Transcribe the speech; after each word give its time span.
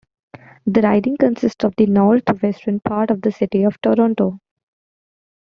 The 0.65 0.81
riding 0.81 1.15
consists 1.15 1.63
of 1.63 1.75
the 1.77 1.85
northwestern 1.85 2.79
part 2.79 3.11
of 3.11 3.21
the 3.21 3.31
City 3.31 3.61
of 3.65 3.79
Toronto. 3.81 4.39